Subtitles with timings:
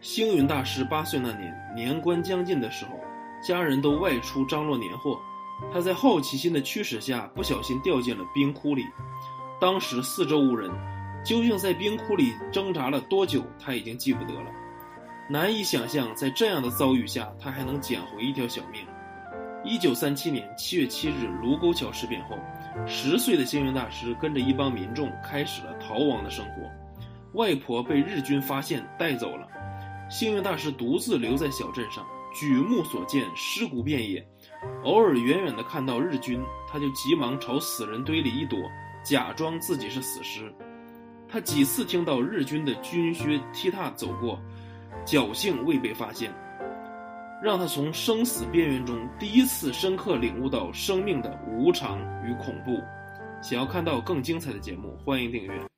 [0.00, 2.92] 星云大师八岁那年，年关将近的时候，
[3.42, 5.18] 家人都外出张罗年货，
[5.72, 8.84] 他在好奇心的驱使下，不小心掉进了冰窟里。
[9.58, 10.70] 当时四周无人，
[11.24, 14.50] 究竟在冰窟里挣扎了多久，他已经记不得了。
[15.30, 18.82] 难以想象，在这样的遭遇下，他还能捡回一条小命。
[19.64, 22.36] 一九三七年七月七日卢沟桥事变后，
[22.86, 26.70] 十岁的星云大师跟着一帮民众开始了逃亡的生活。
[27.32, 29.48] 外婆被日军发现带走了。
[30.08, 34.26] 幸运大师独自留在小镇上，举目所见尸骨遍野。
[34.84, 38.58] 偶尔远远地看到日军，他就急忙朝死人堆里一躲，
[39.04, 40.52] 假装自己是死尸。
[41.28, 44.40] 他几次听到日军的军靴踢踏走过，
[45.04, 46.32] 侥幸未被发现，
[47.42, 52.80] 让他从生死边缘中第一次深刻领悟到生命的无常与恐怖。
[53.42, 55.75] 想要看到更精彩的节目，欢迎订阅。